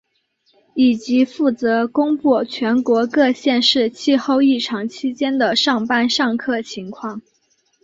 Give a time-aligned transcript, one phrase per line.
[0.73, 7.21] 以及负责公布全国各县市气候异常期间的上班上课情况。